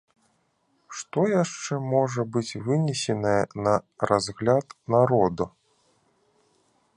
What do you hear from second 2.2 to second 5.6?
быць вынесенае на разгляд народа?